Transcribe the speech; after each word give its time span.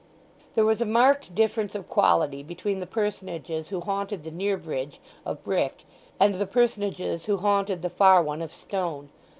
There 0.55 0.65
was 0.65 0.81
a 0.81 0.85
marked 0.87 1.35
difference 1.35 1.75
of 1.75 1.87
quality 1.87 2.41
between 2.41 2.79
the 2.79 2.87
personages 2.87 3.67
who 3.67 3.81
haunted 3.81 4.23
the 4.23 4.31
near 4.31 4.57
bridge 4.57 4.99
of 5.27 5.43
brick 5.43 5.83
and 6.19 6.33
the 6.33 6.47
personages 6.47 7.25
who 7.25 7.37
haunted 7.37 7.83
the 7.83 7.89
far 7.91 8.23
one 8.23 8.41
of 8.41 8.51
stone. 8.51 9.09